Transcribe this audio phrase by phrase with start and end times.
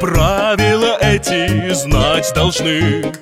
[0.00, 3.12] Правила эти знать должны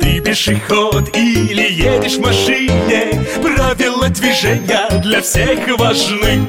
[0.00, 6.48] Ты пешеход или едешь в машине Правила движения для всех важны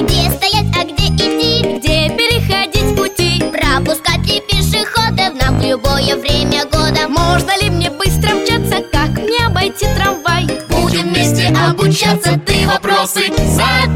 [0.00, 1.78] Где стоять, а где идти?
[1.78, 3.42] Где переходить пути?
[3.50, 7.08] Пропускать ли пешеходов нам в любое время года?
[7.08, 8.84] Можно ли мне быстро мчаться?
[8.92, 10.46] Как мне обойти трамвай?
[10.68, 13.91] Будем вместе обучаться, ты вопросы задавай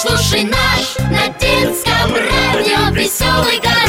[0.00, 3.79] слушай наш На детском радио Веселый гараж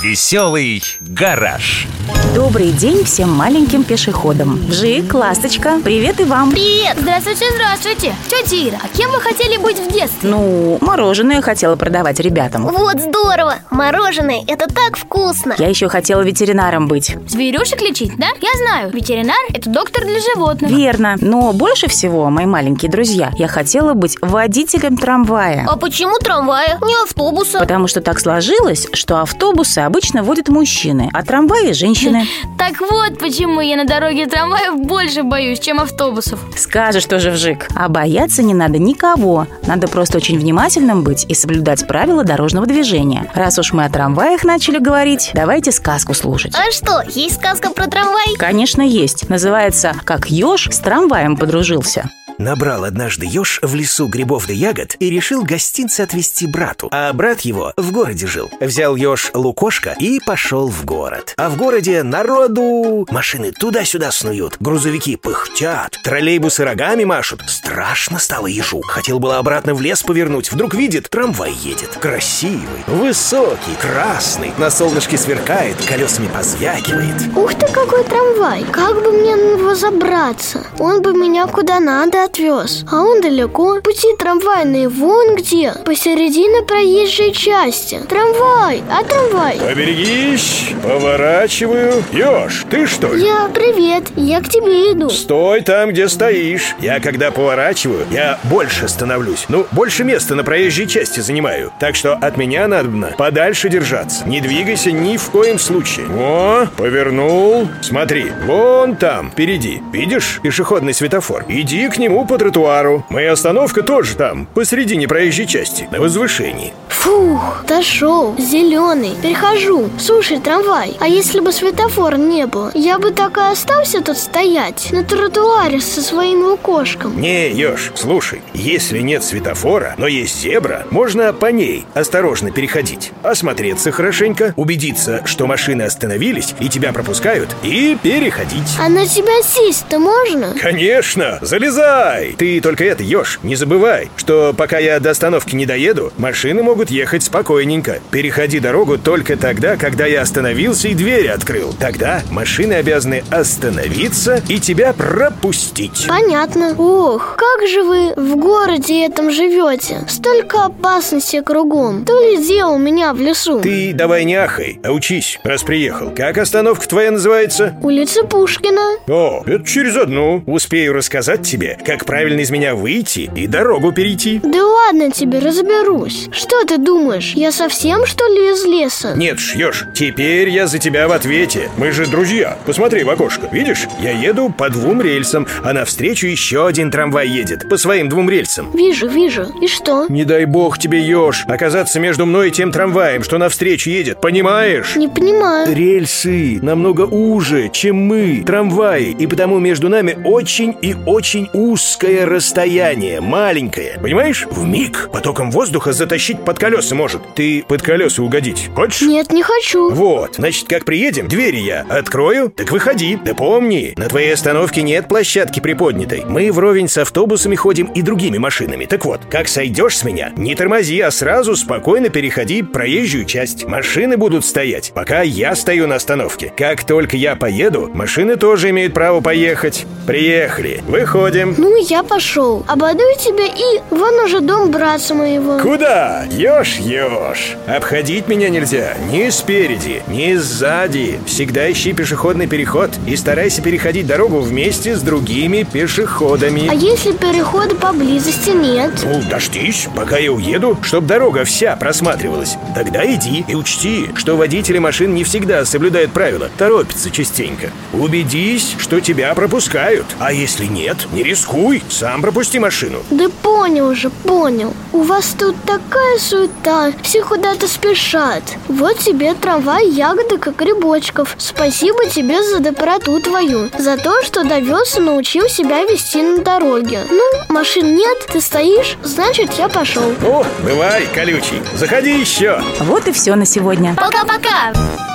[0.00, 1.88] Веселый гараж.
[2.32, 4.60] Добрый день всем маленьким пешеходам.
[4.70, 6.52] Жик, Ласточка, привет и вам.
[6.52, 6.96] Привет!
[7.00, 8.14] Здравствуйте, здравствуйте!
[8.28, 10.30] Тетя Ира, а кем вы хотели быть в детстве?
[10.30, 12.62] Ну, мороженое хотела продавать ребятам.
[12.62, 13.56] Вот здорово!
[13.70, 15.56] Мороженое, это так вкусно!
[15.58, 17.16] Я еще хотела ветеринаром быть.
[17.26, 18.28] Зверюшек лечить, да?
[18.40, 21.16] Я знаю, ветеринар– это доктор для животных Верно.
[21.20, 25.66] Но больше всего, мои маленькие друзья, я хотела быть водителем трамвая.
[25.68, 27.58] А почему трамвая, не автобуса?
[27.58, 32.26] Потому что так сложилось, что автобусы обычно водят мужчины, а трамваи– женщины.
[32.58, 37.66] Так вот, почему я на дороге трамваев больше боюсь, чем автобусов Скажешь тоже вжик.
[37.74, 39.46] А бояться не надо никого.
[39.66, 43.30] Надо просто очень внимательным быть и соблюдать правила дорожного движения.
[43.34, 46.54] Раз уж мы о трамваях начали говорить, давайте сказку слушать.
[46.54, 48.36] А что, есть сказка про трамвай?
[48.38, 49.30] Конечно, есть.
[49.30, 52.10] Называется «Как еж с трамваем подружился».
[52.38, 56.88] Набрал однажды еж в лесу грибов да ягод и решил гостинцы отвезти брату.
[56.92, 58.48] А брат его в городе жил.
[58.60, 61.34] Взял еж лукошка и пошел в город.
[61.36, 63.06] А в городе народу...
[63.10, 67.42] Машины туда-сюда снуют, грузовики пыхтят, троллейбусы рогами машут.
[67.48, 68.82] Страшно стало ежу.
[68.82, 70.52] Хотел было обратно в лес повернуть.
[70.52, 71.98] Вдруг видит, трамвай едет.
[72.00, 74.52] Красивый, высокий, красный.
[74.58, 77.36] На солнышке сверкает, колесами позвякивает.
[77.36, 78.64] Ух ты, какой трамвай!
[78.70, 80.64] Как бы мне на него забраться?
[80.78, 82.84] Он бы меня куда надо отвез.
[82.90, 83.80] А он далеко.
[83.82, 85.72] Пути трамвайные вон где.
[85.84, 88.00] Посередине проезжей части.
[88.08, 88.82] Трамвай!
[88.90, 89.58] А трамвай?
[89.58, 92.04] Поберегись, поворачиваю.
[92.12, 93.24] Ёж, ты что ли?
[93.24, 95.10] Я привет, я к тебе иду.
[95.10, 96.74] Стой там, где стоишь.
[96.80, 99.46] Я когда поворачиваю, я больше становлюсь.
[99.48, 101.72] Ну, больше места на проезжей части занимаю.
[101.80, 104.26] Так что от меня надо подальше держаться.
[104.26, 106.06] Не двигайся ни в коем случае.
[106.10, 107.68] О, повернул.
[107.82, 109.82] Смотри, вон там, впереди.
[109.92, 111.44] Видишь пешеходный светофор?
[111.48, 113.04] Иди к нему по тротуару.
[113.08, 116.72] Моя остановка тоже там, посередине проезжей части, на возвышении.
[116.88, 119.88] Фух, дошел, зеленый, перехожу.
[119.98, 124.88] Слушай, трамвай, а если бы светофора не было, я бы так и остался тут стоять,
[124.92, 127.20] на тротуаре со своим лукошком.
[127.20, 133.12] Не, Ёж, слушай, если нет светофора, но есть зебра, можно по ней осторожно переходить.
[133.22, 138.76] Осмотреться хорошенько, убедиться, что машины остановились и тебя пропускают, и переходить.
[138.78, 140.54] А на тебя сесть-то можно?
[140.60, 142.07] Конечно, залезай!
[142.36, 146.90] Ты только это, Ёж, не забывай, что пока я до остановки не доеду, машины могут
[146.90, 148.00] ехать спокойненько.
[148.10, 151.74] Переходи дорогу только тогда, когда я остановился и двери открыл.
[151.78, 156.06] Тогда машины обязаны остановиться и тебя пропустить.
[156.08, 156.74] Понятно.
[156.78, 160.04] Ох, как же вы в городе этом живете?
[160.08, 162.04] Столько опасности кругом.
[162.04, 163.60] То ли дело у меня в лесу.
[163.60, 166.10] Ты давай не ахай, а учись, раз приехал.
[166.10, 167.76] Как остановка твоя называется?
[167.82, 168.98] Улица Пушкина.
[169.08, 170.42] О, это через одну.
[170.46, 174.42] Успею рассказать тебе, как правильно из меня выйти и дорогу перейти.
[174.44, 176.28] Да ладно тебе, разберусь.
[176.32, 179.14] Что ты думаешь, я совсем что ли из леса?
[179.16, 179.86] Нет, шьешь.
[179.94, 181.70] Теперь я за тебя в ответе.
[181.78, 182.58] Мы же друзья.
[182.66, 183.48] Посмотри в окошко.
[183.50, 183.86] Видишь?
[184.02, 188.70] Я еду по двум рельсам, а навстречу еще один трамвай едет по своим двум рельсам.
[188.76, 189.46] Вижу, вижу.
[189.62, 190.08] И что?
[190.10, 194.20] Не дай бог тебе, еж, оказаться между мной и тем трамваем, что навстречу едет.
[194.20, 194.94] Понимаешь?
[194.94, 195.74] Не понимаю.
[195.74, 203.20] Рельсы намного уже, чем мы, трамваи, и потому между нами очень и очень узкое расстояние,
[203.20, 204.00] маленькое.
[204.02, 204.48] Понимаешь?
[204.50, 207.22] В миг потоком воздуха затащить под колеса может.
[207.36, 209.02] Ты под колеса угодить хочешь?
[209.02, 209.88] Нет, не хочу.
[209.90, 213.16] Вот, значит, как приедем, двери я открою, так выходи.
[213.24, 216.24] Да помни, на твоей остановке нет площадки приподнятой.
[216.28, 218.86] Мы вровень с автобусами ходим и другими машинами.
[218.86, 223.66] Так вот, как сойдешь с меня, не тормози, а сразу спокойно переходи проезжую часть.
[223.66, 226.52] Машины будут стоять, пока я стою на остановке.
[226.56, 229.86] Как только я поеду, машины тоже имеют право поехать.
[230.08, 231.54] Приехали, выходим.
[231.56, 232.64] Ну Ну, я пошел.
[232.66, 235.58] Ободую тебя и вон уже дом братца моего.
[235.58, 236.24] Куда?
[236.30, 237.58] Ешь, ешь.
[237.66, 241.20] Обходить меня нельзя ни спереди, ни сзади.
[241.26, 246.68] Всегда ищи пешеходный переход и старайся переходить дорогу вместе с другими пешеходами.
[246.70, 248.92] А если перехода поблизости нет?
[249.04, 252.56] Ну, дождись, пока я уеду, чтоб дорога вся просматривалась.
[252.74, 257.68] Тогда иди и учти, что водители машин не всегда соблюдают правила, торопятся частенько.
[257.92, 260.06] Убедись, что тебя пропускают.
[260.18, 261.57] А если нет, не рискуй,
[261.90, 262.98] сам пропусти машину.
[263.10, 264.72] Да понял уже, понял.
[264.92, 268.42] У вас тут такая суета, все куда-то спешат.
[268.68, 271.34] Вот тебе трамвай ягоды как грибочков.
[271.38, 277.00] Спасибо тебе за доброту твою, за то, что довез и научил себя вести на дороге.
[277.10, 280.14] Ну, машин нет, ты стоишь, значит я пошел.
[280.24, 282.62] О, бывай, колючий, заходи еще.
[282.80, 283.94] Вот и все на сегодня.
[283.94, 285.07] Пока-пока!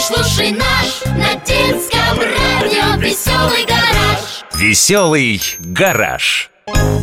[0.00, 6.50] Слушай наш На детском радио Веселый гараж Веселый гараж.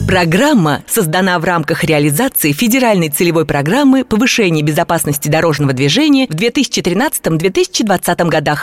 [0.07, 8.51] Программа создана в рамках реализации федеральной целевой программы повышения безопасности дорожного движения в 2013-2020 годах.